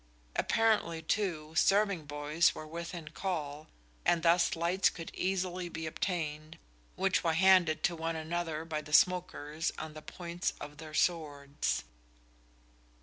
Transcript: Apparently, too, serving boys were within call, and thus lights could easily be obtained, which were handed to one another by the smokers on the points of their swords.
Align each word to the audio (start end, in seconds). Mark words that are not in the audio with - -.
Apparently, 0.35 1.03
too, 1.03 1.53
serving 1.53 2.05
boys 2.05 2.55
were 2.55 2.65
within 2.65 3.09
call, 3.09 3.67
and 4.03 4.23
thus 4.23 4.55
lights 4.55 4.89
could 4.89 5.11
easily 5.13 5.69
be 5.69 5.85
obtained, 5.85 6.57
which 6.95 7.23
were 7.23 7.33
handed 7.33 7.83
to 7.83 7.95
one 7.95 8.15
another 8.15 8.65
by 8.65 8.81
the 8.81 8.93
smokers 8.93 9.71
on 9.77 9.93
the 9.93 10.01
points 10.01 10.53
of 10.59 10.79
their 10.79 10.95
swords. 10.95 11.83